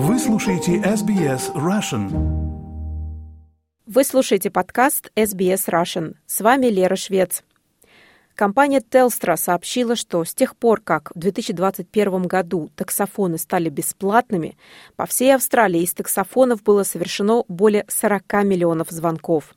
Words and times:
Вы 0.00 0.20
слушаете 0.20 0.76
SBS 0.76 1.52
Russian. 1.54 2.08
Вы 3.84 4.04
слушаете 4.04 4.48
подкаст 4.48 5.10
SBS 5.16 5.68
Russian. 5.68 6.14
С 6.24 6.40
вами 6.40 6.66
Лера 6.66 6.94
Швец. 6.94 7.42
Компания 8.36 8.78
Telstra 8.78 9.36
сообщила, 9.36 9.96
что 9.96 10.24
с 10.24 10.32
тех 10.36 10.54
пор, 10.54 10.82
как 10.82 11.10
в 11.16 11.18
2021 11.18 12.22
году 12.28 12.70
таксофоны 12.76 13.38
стали 13.38 13.70
бесплатными, 13.70 14.56
по 14.94 15.04
всей 15.04 15.34
Австралии 15.34 15.82
из 15.82 15.94
таксофонов 15.94 16.62
было 16.62 16.84
совершено 16.84 17.42
более 17.48 17.84
40 17.88 18.44
миллионов 18.44 18.90
звонков. 18.90 19.52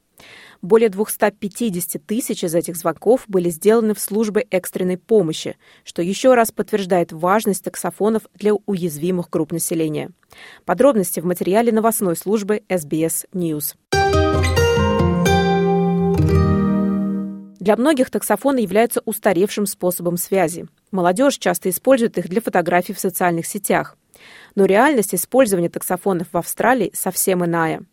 Более 0.62 0.90
250 0.90 2.06
тысяч 2.06 2.44
из 2.44 2.54
этих 2.54 2.76
звонков 2.78 3.24
были 3.28 3.50
сделаны 3.50 3.96
в 3.96 4.00
службы 4.00 4.46
экстренной 4.52 4.98
помощи, 4.98 5.58
что 5.84 6.04
еще 6.04 6.36
раз 6.36 6.52
подтверждает 6.52 7.12
важность 7.12 7.64
таксофонов 7.64 8.24
для 8.36 8.54
уязвимых 8.54 9.30
групп 9.30 9.52
населения. 9.52 10.12
Подробности 10.66 11.20
в 11.20 11.26
материале 11.26 11.72
новостной 11.72 12.16
службы 12.16 12.62
SBS 12.70 13.26
News. 13.34 13.76
Для 17.60 17.76
многих 17.76 18.10
таксофоны 18.10 18.60
являются 18.60 19.02
устаревшим 19.06 19.66
способом 19.66 20.18
связи. 20.18 20.68
Молодежь 20.92 21.38
часто 21.38 21.70
использует 21.70 22.18
их 22.18 22.28
для 22.28 22.42
фотографий 22.42 22.94
в 22.94 23.00
социальных 23.00 23.46
сетях. 23.46 23.98
Но 24.56 24.66
реальность 24.66 25.16
использования 25.16 25.70
таксофонов 25.70 26.28
в 26.32 26.38
Австралии 26.38 26.92
совсем 26.94 27.46
иная. 27.46 27.84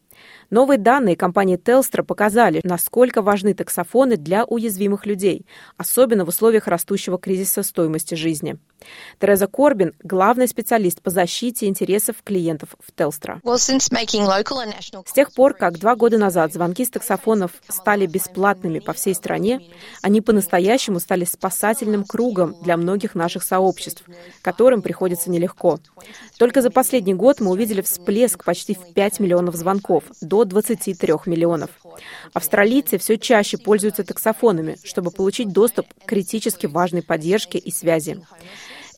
Новые 0.51 0.79
данные 0.79 1.17
компании 1.17 1.59
Telstra 1.59 2.03
показали, 2.03 2.61
насколько 2.65 3.23
важны 3.23 3.55
таксофоны 3.55 4.17
для 4.17 4.45
уязвимых 4.45 5.07
людей, 5.07 5.47
особенно 5.77 6.25
в 6.25 6.29
условиях 6.29 6.67
растущего 6.67 7.19
кризиса 7.19 7.63
стоимости 7.63 8.15
жизни. 8.15 8.59
Тереза 9.19 9.47
Корбин– 9.47 9.95
главный 10.03 10.49
специалист 10.49 11.03
по 11.03 11.11
защите 11.11 11.67
интересов 11.67 12.17
клиентов 12.25 12.71
в 12.79 12.93
Telstra. 12.93 13.41
С 15.07 15.13
тех 15.13 15.33
пор, 15.33 15.55
как 15.55 15.79
два 15.79 15.97
года 15.97 16.19
назад 16.19 16.53
звонки 16.53 16.85
с 16.85 16.91
таксофонов 16.91 17.53
стали 17.69 18.07
бесплатными 18.07 18.79
по 18.79 18.93
всей 18.93 19.15
стране, 19.15 19.61
они 20.03 20.21
по-настоящему 20.21 21.01
стали 21.01 21.25
спасательным 21.25 22.05
кругом 22.05 22.57
для 22.63 22.77
многих 22.77 23.15
наших 23.15 23.43
сообществ, 23.43 24.05
которым 24.43 24.83
приходится 24.83 25.31
нелегко. 25.31 25.79
Только 26.39 26.63
за 26.63 26.71
последний 26.71 27.15
год 27.15 27.41
мы 27.41 27.51
увидели 27.51 27.81
всплеск 27.81 28.45
почти 28.45 28.75
в 28.75 28.93
5 28.95 29.21
миллионов 29.21 29.57
звонков, 29.57 30.05
до 30.21 30.45
23 30.45 31.15
миллионов. 31.27 31.71
Австралийцы 32.33 32.99
все 32.99 33.19
чаще 33.19 33.59
пользуются 33.59 34.05
таксофонами, 34.05 34.77
чтобы 34.85 35.11
получить 35.11 35.53
доступ 35.53 35.87
к 35.95 36.07
критически 36.07 36.67
важной 36.67 37.03
поддержке 37.03 37.59
и 37.59 37.71
связи. 37.71 38.23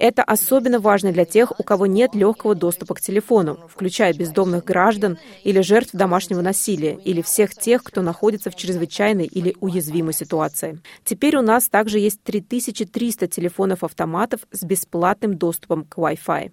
Это 0.01 0.23
особенно 0.23 0.81
важно 0.81 1.12
для 1.12 1.27
тех, 1.27 1.61
у 1.61 1.62
кого 1.62 1.84
нет 1.84 2.15
легкого 2.15 2.55
доступа 2.55 2.95
к 2.95 3.03
телефону, 3.03 3.61
включая 3.69 4.15
бездомных 4.15 4.65
граждан 4.65 5.19
или 5.45 5.61
жертв 5.61 5.91
домашнего 5.92 6.41
насилия, 6.41 6.98
или 7.05 7.20
всех 7.20 7.55
тех, 7.55 7.83
кто 7.83 8.01
находится 8.01 8.51
в 8.51 8.57
чрезвычайной 8.57 9.27
или 9.27 9.55
уязвимой 9.61 10.14
ситуации. 10.14 10.81
Теперь 11.05 11.37
у 11.37 11.42
нас 11.42 11.69
также 11.69 11.98
есть 11.98 12.23
3300 12.23 13.29
телефонов-автоматов 13.29 14.41
с 14.51 14.62
бесплатным 14.62 15.37
доступом 15.37 15.85
к 15.85 15.98
Wi-Fi. 15.98 16.51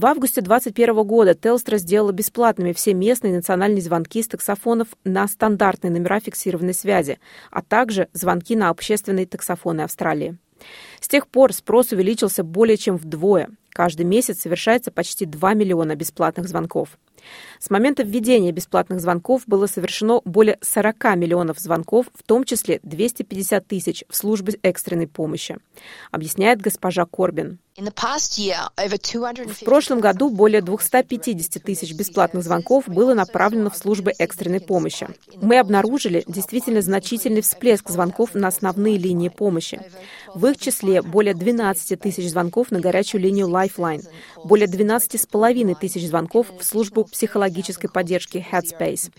В 0.00 0.06
августе 0.06 0.40
2021 0.40 1.06
года 1.06 1.34
Телстра 1.34 1.76
сделала 1.76 2.10
бесплатными 2.10 2.72
все 2.72 2.94
местные 2.94 3.34
национальные 3.34 3.82
звонки 3.82 4.22
с 4.22 4.28
таксофонов 4.28 4.88
на 5.04 5.28
стандартные 5.28 5.90
номера 5.90 6.20
фиксированной 6.20 6.72
связи, 6.72 7.20
а 7.50 7.60
также 7.60 8.08
звонки 8.14 8.56
на 8.56 8.70
общественные 8.70 9.26
таксофоны 9.26 9.82
Австралии. 9.82 10.38
С 11.00 11.08
тех 11.08 11.28
пор 11.28 11.52
спрос 11.52 11.92
увеличился 11.92 12.42
более 12.42 12.78
чем 12.78 12.96
вдвое. 12.96 13.50
Каждый 13.68 14.06
месяц 14.06 14.40
совершается 14.40 14.90
почти 14.90 15.26
2 15.26 15.52
миллиона 15.52 15.94
бесплатных 15.96 16.48
звонков. 16.48 16.98
С 17.58 17.70
момента 17.70 18.02
введения 18.02 18.52
бесплатных 18.52 19.00
звонков 19.00 19.42
было 19.46 19.66
совершено 19.66 20.20
более 20.24 20.58
40 20.62 21.16
миллионов 21.16 21.58
звонков, 21.58 22.06
в 22.14 22.22
том 22.22 22.44
числе 22.44 22.80
250 22.82 23.66
тысяч 23.66 24.04
в 24.08 24.16
службе 24.16 24.58
экстренной 24.62 25.06
помощи, 25.06 25.58
объясняет 26.10 26.60
госпожа 26.60 27.04
Корбин. 27.04 27.58
В 27.76 29.64
прошлом 29.64 30.00
году 30.00 30.28
более 30.28 30.60
250 30.60 31.62
тысяч 31.62 31.94
бесплатных 31.94 32.42
звонков 32.44 32.88
было 32.88 33.14
направлено 33.14 33.70
в 33.70 33.76
службы 33.76 34.12
экстренной 34.18 34.60
помощи. 34.60 35.08
Мы 35.40 35.58
обнаружили 35.58 36.24
действительно 36.26 36.82
значительный 36.82 37.40
всплеск 37.40 37.88
звонков 37.88 38.34
на 38.34 38.48
основные 38.48 38.98
линии 38.98 39.28
помощи. 39.28 39.80
В 40.34 40.46
их 40.46 40.58
числе 40.58 41.02
более 41.02 41.34
12 41.34 41.98
тысяч 41.98 42.30
звонков 42.30 42.70
на 42.70 42.80
горячую 42.80 43.22
линию 43.22 43.48
Lifeline, 43.48 44.06
более 44.44 44.68
12,5 44.68 45.76
тысяч 45.80 46.06
звонков 46.06 46.48
в 46.58 46.64
службу 46.64 47.04
психологической 47.04 47.90
поддержки 47.90 48.44
Headspace, 48.50 49.12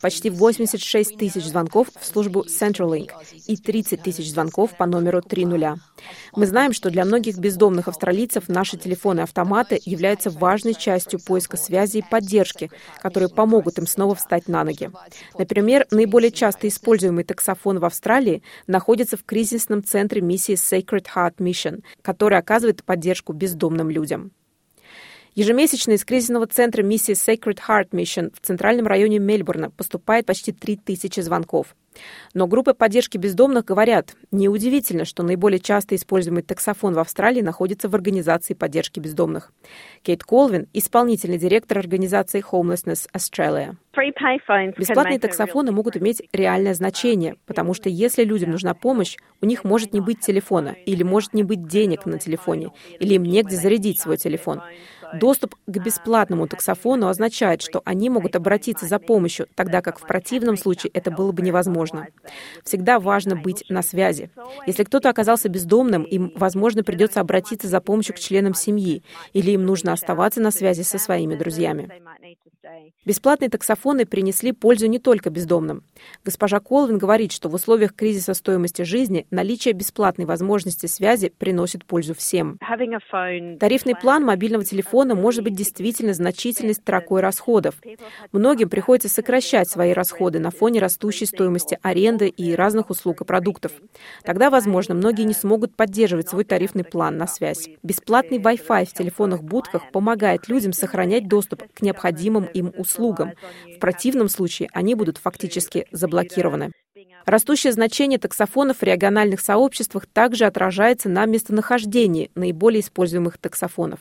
почти 0.00 0.30
86 0.30 1.16
тысяч 1.16 1.44
звонков 1.44 1.88
в 1.98 2.04
службу 2.04 2.44
Centralink 2.44 3.10
и 3.46 3.56
30 3.56 4.02
тысяч 4.02 4.30
звонков 4.30 4.76
по 4.76 4.86
номеру 4.86 5.22
30. 5.22 5.78
Мы 6.36 6.46
знаем, 6.46 6.72
что 6.72 6.90
для 6.90 7.04
многих 7.04 7.38
бездомных 7.38 7.88
австралийцев 7.88 8.48
наши 8.48 8.76
телефоны-автоматы 8.76 9.80
являются 9.84 10.30
важной 10.30 10.74
частью 10.74 11.20
поиска 11.20 11.56
связи 11.56 11.98
и 11.98 12.04
поддержки, 12.08 12.70
которые 13.02 13.28
помогут 13.28 13.78
им 13.78 13.86
снова 13.86 14.14
встать 14.14 14.48
на 14.48 14.64
ноги. 14.64 14.90
Например, 15.38 15.86
наиболее 15.90 16.30
часто 16.30 16.68
используемый 16.68 17.24
таксофон 17.24 17.78
в 17.78 17.84
Австралии 17.84 18.42
находится 18.66 19.16
в 19.16 19.24
кризисном 19.24 19.82
центре 19.82 20.20
миссии 20.20 20.54
Sacred 20.58 21.06
Heart 21.14 21.36
Mission, 21.36 21.82
который 22.02 22.38
оказывает 22.38 22.84
поддержку 22.84 23.32
бездомным 23.32 23.90
людям. 23.90 24.32
Ежемесячно 25.38 25.92
из 25.92 26.04
кризисного 26.04 26.48
центра 26.48 26.82
миссии 26.82 27.14
Sacred 27.14 27.60
Heart 27.68 27.90
Mission 27.90 28.34
в 28.34 28.44
центральном 28.44 28.88
районе 28.88 29.20
Мельбурна 29.20 29.70
поступает 29.70 30.26
почти 30.26 30.50
3000 30.50 31.20
звонков. 31.20 31.76
Но 32.34 32.46
группы 32.46 32.74
поддержки 32.74 33.18
бездомных 33.18 33.64
говорят, 33.64 34.14
неудивительно, 34.30 35.04
что 35.04 35.22
наиболее 35.22 35.60
часто 35.60 35.94
используемый 35.94 36.42
таксофон 36.42 36.94
в 36.94 36.98
Австралии 36.98 37.40
находится 37.40 37.88
в 37.88 37.94
организации 37.94 38.54
поддержки 38.54 39.00
бездомных. 39.00 39.52
Кейт 40.02 40.24
Колвин, 40.24 40.66
исполнительный 40.72 41.38
директор 41.38 41.78
организации 41.78 42.44
Homelessness 42.50 43.06
Australia. 43.14 43.74
Бесплатные 44.78 45.18
таксофоны 45.18 45.72
могут 45.72 45.96
иметь 45.96 46.22
реальное 46.32 46.74
значение, 46.74 47.36
потому 47.46 47.74
что 47.74 47.88
если 47.88 48.22
людям 48.22 48.50
нужна 48.50 48.74
помощь, 48.74 49.16
у 49.40 49.46
них 49.46 49.64
может 49.64 49.92
не 49.92 50.00
быть 50.00 50.20
телефона, 50.20 50.76
или 50.86 51.02
может 51.02 51.34
не 51.34 51.42
быть 51.42 51.66
денег 51.66 52.06
на 52.06 52.18
телефоне, 52.18 52.70
или 53.00 53.14
им 53.14 53.24
негде 53.24 53.56
зарядить 53.56 54.00
свой 54.00 54.16
телефон. 54.16 54.62
Доступ 55.14 55.54
к 55.66 55.78
бесплатному 55.78 56.46
таксофону 56.46 57.08
означает, 57.08 57.62
что 57.62 57.82
они 57.84 58.10
могут 58.10 58.36
обратиться 58.36 58.86
за 58.86 58.98
помощью, 58.98 59.46
тогда 59.54 59.80
как 59.80 59.98
в 59.98 60.06
противном 60.06 60.56
случае 60.56 60.90
это 60.92 61.10
было 61.10 61.32
бы 61.32 61.42
невозможно. 61.42 62.08
Всегда 62.64 62.98
важно 62.98 63.36
быть 63.36 63.64
на 63.68 63.82
связи. 63.82 64.30
Если 64.66 64.84
кто-то 64.84 65.08
оказался 65.08 65.48
бездомным, 65.48 66.02
им, 66.02 66.32
возможно, 66.34 66.82
придется 66.82 67.20
обратиться 67.20 67.68
за 67.68 67.80
помощью 67.80 68.14
к 68.14 68.18
членам 68.18 68.54
семьи, 68.54 69.02
или 69.32 69.52
им 69.52 69.64
нужно 69.64 69.92
оставаться 69.92 70.40
на 70.40 70.50
связи 70.50 70.82
со 70.82 70.98
своими 70.98 71.34
друзьями. 71.34 71.90
Бесплатные 73.04 73.48
таксофоны 73.48 74.04
принесли 74.04 74.52
пользу 74.52 74.86
не 74.86 74.98
только 74.98 75.30
бездомным. 75.30 75.82
Госпожа 76.24 76.60
Колвин 76.60 76.98
говорит, 76.98 77.32
что 77.32 77.48
в 77.48 77.54
условиях 77.54 77.94
кризиса 77.94 78.34
стоимости 78.34 78.82
жизни 78.82 79.26
наличие 79.30 79.72
бесплатной 79.72 80.26
возможности 80.26 80.86
связи 80.86 81.32
приносит 81.38 81.84
пользу 81.86 82.14
всем. 82.14 82.58
Тарифный 82.58 83.94
план 83.94 84.24
мобильного 84.24 84.64
телефона 84.64 84.97
может 85.06 85.44
быть 85.44 85.54
действительно 85.54 86.14
значительной 86.14 86.74
строкой 86.74 87.20
расходов. 87.20 87.76
Многим 88.32 88.68
приходится 88.68 89.08
сокращать 89.08 89.68
свои 89.68 89.92
расходы 89.92 90.38
на 90.38 90.50
фоне 90.50 90.80
растущей 90.80 91.26
стоимости 91.26 91.78
аренды 91.82 92.28
и 92.28 92.54
разных 92.54 92.90
услуг 92.90 93.20
и 93.20 93.24
продуктов. 93.24 93.72
Тогда, 94.24 94.50
возможно, 94.50 94.94
многие 94.94 95.22
не 95.22 95.34
смогут 95.34 95.74
поддерживать 95.76 96.28
свой 96.28 96.44
тарифный 96.44 96.84
план 96.84 97.16
на 97.16 97.26
связь. 97.26 97.68
Бесплатный 97.82 98.38
Wi-Fi 98.38 98.86
в 98.86 98.92
телефонах-будках 98.92 99.90
помогает 99.92 100.48
людям 100.48 100.72
сохранять 100.72 101.28
доступ 101.28 101.62
к 101.72 101.82
необходимым 101.82 102.44
им 102.44 102.72
услугам. 102.76 103.32
В 103.76 103.78
противном 103.78 104.28
случае 104.28 104.68
они 104.72 104.94
будут 104.94 105.18
фактически 105.18 105.86
заблокированы. 105.92 106.72
Растущее 107.28 107.74
значение 107.74 108.18
таксофонов 108.18 108.78
в 108.78 108.82
региональных 108.82 109.40
сообществах 109.40 110.06
также 110.06 110.46
отражается 110.46 111.10
на 111.10 111.26
местонахождении 111.26 112.30
наиболее 112.34 112.80
используемых 112.80 113.36
таксофонов. 113.36 114.00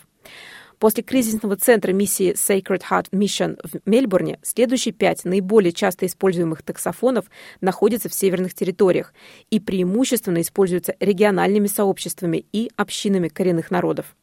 После 0.79 1.01
кризисного 1.01 1.55
центра 1.55 1.91
миссии 1.91 2.33
Sacred 2.33 2.83
Heart 2.89 3.09
Mission 3.11 3.59
в 3.63 3.79
Мельбурне 3.89 4.39
следующие 4.43 4.93
пять 4.93 5.25
наиболее 5.25 5.71
часто 5.71 6.05
используемых 6.05 6.61
таксофонов 6.61 7.25
находятся 7.61 8.09
в 8.09 8.13
северных 8.13 8.53
территориях 8.53 9.11
и 9.49 9.59
преимущественно 9.59 10.39
используются 10.41 10.95
региональными 10.99 11.65
сообществами 11.65 12.45
и 12.51 12.69
общинами 12.75 13.27
коренных 13.27 13.71
народов. 13.71 14.15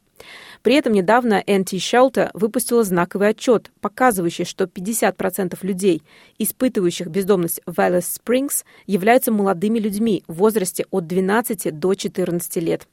При 0.62 0.76
этом 0.76 0.92
недавно 0.92 1.42
NT 1.44 1.76
Shelter 1.78 2.30
выпустила 2.34 2.84
знаковый 2.84 3.30
отчет, 3.30 3.72
показывающий, 3.80 4.44
что 4.44 4.64
50% 4.64 5.58
людей, 5.62 6.02
испытывающих 6.38 7.08
бездомность 7.08 7.60
в 7.66 7.78
Alice 7.80 8.18
Springs, 8.24 8.64
являются 8.86 9.32
молодыми 9.32 9.80
людьми 9.80 10.22
в 10.28 10.34
возрасте 10.34 10.86
от 10.90 11.08
12 11.08 11.76
до 11.76 11.94
14 11.94 12.56
лет. 12.62 12.86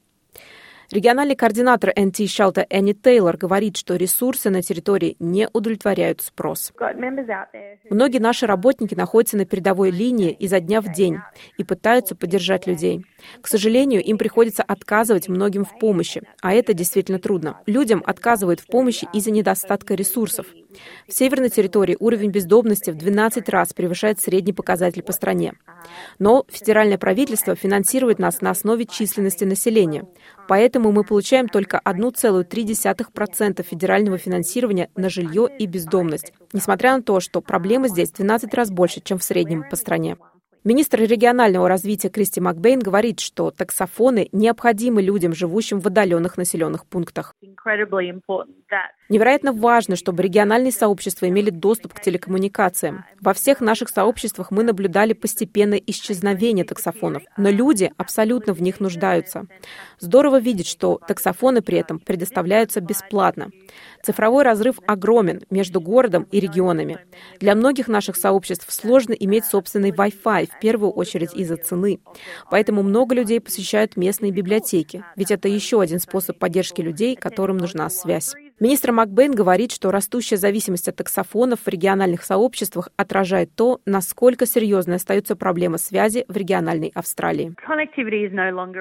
Региональный 0.92 1.36
координатор 1.36 1.88
NT 1.96 2.26
Shelter 2.26 2.66
Энни 2.68 2.92
Тейлор 2.92 3.38
говорит, 3.38 3.78
что 3.78 3.96
ресурсы 3.96 4.50
на 4.50 4.60
территории 4.60 5.16
не 5.20 5.48
удовлетворяют 5.50 6.20
спрос. 6.20 6.70
Многие 7.88 8.18
наши 8.18 8.46
работники 8.46 8.94
находятся 8.94 9.38
на 9.38 9.46
передовой 9.46 9.90
линии 9.90 10.32
изо 10.32 10.60
дня 10.60 10.82
в 10.82 10.92
день 10.92 11.16
и 11.56 11.64
пытаются 11.64 12.14
поддержать 12.14 12.66
людей. 12.66 13.06
К 13.40 13.48
сожалению, 13.48 14.02
им 14.02 14.18
приходится 14.18 14.62
отказывать 14.62 15.30
многим 15.30 15.64
в 15.64 15.78
помощи, 15.78 16.22
а 16.42 16.52
это 16.52 16.74
действительно 16.74 17.18
трудно. 17.18 17.62
Людям 17.64 18.02
отказывают 18.04 18.60
в 18.60 18.66
помощи 18.66 19.08
из-за 19.14 19.30
недостатка 19.30 19.94
ресурсов. 19.94 20.44
В 21.08 21.12
северной 21.12 21.50
территории 21.50 21.96
уровень 21.98 22.30
бездомности 22.30 22.90
в 22.90 22.96
12 22.96 23.48
раз 23.48 23.72
превышает 23.72 24.20
средний 24.20 24.52
показатель 24.52 25.02
по 25.02 25.12
стране. 25.12 25.54
Но 26.18 26.44
федеральное 26.48 26.98
правительство 26.98 27.54
финансирует 27.54 28.18
нас 28.18 28.40
на 28.40 28.50
основе 28.50 28.86
численности 28.86 29.44
населения. 29.44 30.06
Поэтому 30.48 30.92
мы 30.92 31.04
получаем 31.04 31.48
только 31.48 31.80
1,3% 31.84 33.62
федерального 33.62 34.18
финансирования 34.18 34.90
на 34.96 35.08
жилье 35.08 35.48
и 35.58 35.66
бездомность, 35.66 36.32
несмотря 36.52 36.96
на 36.96 37.02
то, 37.02 37.20
что 37.20 37.40
проблемы 37.40 37.88
здесь 37.88 38.10
в 38.10 38.16
12 38.16 38.52
раз 38.54 38.70
больше, 38.70 39.00
чем 39.00 39.18
в 39.18 39.22
среднем 39.22 39.64
по 39.68 39.76
стране. 39.76 40.16
Министр 40.64 41.00
регионального 41.00 41.68
развития 41.68 42.08
Кристи 42.08 42.40
Макбейн 42.40 42.78
говорит, 42.78 43.18
что 43.18 43.50
таксофоны 43.50 44.28
необходимы 44.30 45.02
людям, 45.02 45.34
живущим 45.34 45.80
в 45.80 45.88
отдаленных 45.88 46.36
населенных 46.36 46.86
пунктах. 46.86 47.34
Невероятно 49.12 49.52
важно, 49.52 49.94
чтобы 49.94 50.22
региональные 50.22 50.72
сообщества 50.72 51.28
имели 51.28 51.50
доступ 51.50 51.92
к 51.92 52.00
телекоммуникациям. 52.00 53.04
Во 53.20 53.34
всех 53.34 53.60
наших 53.60 53.90
сообществах 53.90 54.50
мы 54.50 54.62
наблюдали 54.62 55.12
постепенное 55.12 55.82
исчезновение 55.86 56.64
таксофонов, 56.64 57.22
но 57.36 57.50
люди 57.50 57.92
абсолютно 57.98 58.54
в 58.54 58.62
них 58.62 58.80
нуждаются. 58.80 59.44
Здорово 59.98 60.40
видеть, 60.40 60.66
что 60.66 60.98
таксофоны 61.06 61.60
при 61.60 61.76
этом 61.76 61.98
предоставляются 61.98 62.80
бесплатно. 62.80 63.50
Цифровой 64.02 64.44
разрыв 64.44 64.78
огромен 64.86 65.42
между 65.50 65.82
городом 65.82 66.26
и 66.32 66.40
регионами. 66.40 66.98
Для 67.38 67.54
многих 67.54 67.88
наших 67.88 68.16
сообществ 68.16 68.72
сложно 68.72 69.12
иметь 69.12 69.44
собственный 69.44 69.90
Wi-Fi, 69.90 70.48
в 70.56 70.58
первую 70.58 70.90
очередь 70.90 71.34
из-за 71.34 71.58
цены. 71.58 72.00
Поэтому 72.50 72.82
много 72.82 73.14
людей 73.14 73.42
посещают 73.42 73.94
местные 73.98 74.32
библиотеки, 74.32 75.04
ведь 75.16 75.30
это 75.30 75.48
еще 75.48 75.82
один 75.82 76.00
способ 76.00 76.38
поддержки 76.38 76.80
людей, 76.80 77.14
которым 77.14 77.58
нужна 77.58 77.90
связь. 77.90 78.32
Министр 78.62 78.92
Макбейн 78.92 79.32
говорит, 79.32 79.72
что 79.72 79.90
растущая 79.90 80.36
зависимость 80.36 80.86
от 80.86 80.94
таксофонов 80.94 81.58
в 81.64 81.68
региональных 81.68 82.22
сообществах 82.22 82.90
отражает 82.96 83.52
то, 83.56 83.80
насколько 83.86 84.46
серьезной 84.46 84.98
остается 84.98 85.34
проблема 85.34 85.78
связи 85.78 86.24
в 86.28 86.36
региональной 86.36 86.92
Австралии. 86.94 87.56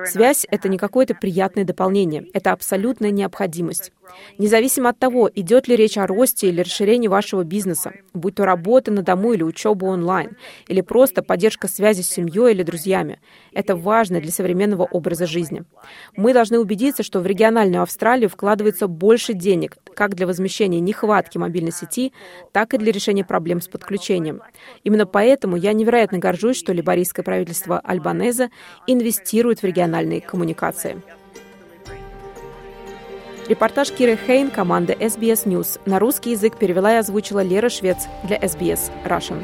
Связь— 0.06 0.46
это 0.52 0.70
не 0.70 0.78
какое-то 0.78 1.16
приятное 1.16 1.64
дополнение, 1.64 2.28
это 2.32 2.52
абсолютная 2.52 3.10
необходимость. 3.10 3.92
Независимо 4.38 4.90
от 4.90 5.00
того, 5.00 5.32
идет 5.34 5.68
ли 5.68 5.76
речь 5.76 5.98
о 5.98 6.06
росте 6.06 6.50
или 6.50 6.62
расширении 6.62 7.08
вашего 7.08 7.44
бизнеса, 7.44 7.94
будь 8.14 8.36
то 8.36 8.46
работа 8.46 8.92
на 8.92 9.02
дому 9.02 9.34
или 9.34 9.42
учеба 9.42 9.86
онлайн, 9.86 10.38
или 10.68 10.82
просто 10.82 11.24
поддержка 11.24 11.68
связи 11.68 12.02
с 12.02 12.10
семьей 12.10 12.52
или 12.52 12.62
друзьями, 12.62 13.20
это 13.52 13.76
важно 13.76 14.22
для 14.22 14.32
современного 14.32 14.84
образа 14.84 15.26
жизни. 15.26 15.64
Мы 16.16 16.34
должны 16.34 16.60
убедиться, 16.60 17.02
что 17.02 17.20
в 17.20 17.26
региональную 17.26 17.82
Австралию 17.82 18.30
вкладывается 18.30 18.88
больше 18.88 19.34
денег, 19.72 19.96
как 19.96 20.16
для 20.16 20.28
возмещения 20.28 20.80
нехватки 20.80 21.38
мобильной 21.38 21.72
сети, 21.72 22.14
так 22.52 22.74
и 22.74 22.78
для 22.78 22.92
решения 22.92 23.24
проблем 23.24 23.62
с 23.62 23.68
подключением. 23.68 24.42
Именно 24.84 25.06
поэтому 25.06 25.56
я 25.56 25.74
невероятно 25.74 26.18
горжусь, 26.18 26.58
что 26.58 26.74
либорийское 26.74 27.24
правительство 27.24 27.80
Альбанеза 27.80 28.50
инвестирует 28.88 29.62
в 29.62 29.66
региональные 29.66 30.22
коммуникации. 30.22 31.02
Репортаж 33.48 33.92
Киры 33.92 34.18
Хейн 34.18 34.50
команды 34.50 34.94
SBS 34.94 35.46
News 35.46 35.80
на 35.86 36.00
русский 36.00 36.32
язык 36.32 36.58
перевела 36.58 36.94
и 36.94 36.98
озвучила 36.98 37.44
Лера 37.44 37.70
Швец 37.70 38.08
для 38.24 38.38
SBS 38.38 38.92
Russian. 39.06 39.44